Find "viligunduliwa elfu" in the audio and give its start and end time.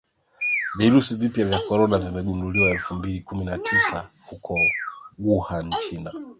1.99-2.93